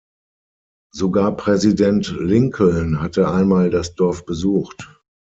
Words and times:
Sogar 0.95 1.37
Präsident 1.37 2.07
Lincoln 2.17 3.01
hatte 3.01 3.29
einmal 3.29 3.69
das 3.69 3.93
Dorf 3.93 4.25
besucht. 4.25 4.89